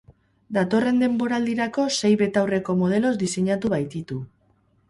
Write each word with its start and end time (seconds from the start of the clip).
Datorren 0.55 1.01
denboraldirako 1.03 1.85
sei 1.97 2.11
betaurreko 2.23 2.77
modelo 2.83 3.15
diseinatu 3.25 3.73
baititu. 3.75 4.19